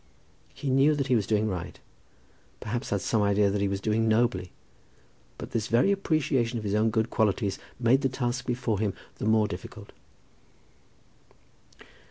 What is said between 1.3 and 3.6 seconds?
right; perhaps had some idea